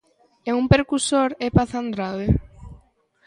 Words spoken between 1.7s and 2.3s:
Andrade?